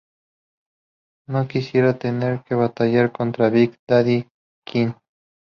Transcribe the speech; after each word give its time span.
No 1.27 1.47
quisiera 1.47 1.99
tener 1.99 2.41
que 2.43 2.55
batallar 2.55 3.11
contra 3.11 3.51
Big 3.51 3.77
Daddy 3.87 4.27
Kane. 4.65 4.95